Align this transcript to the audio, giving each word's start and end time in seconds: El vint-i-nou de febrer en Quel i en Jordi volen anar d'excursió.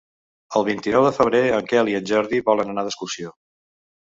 El 0.59 0.63
vint-i-nou 0.69 1.03
de 1.07 1.11
febrer 1.17 1.41
en 1.57 1.69
Quel 1.73 1.91
i 1.91 1.95
en 1.99 2.09
Jordi 2.13 2.43
volen 2.51 2.75
anar 2.75 2.87
d'excursió. 2.89 3.37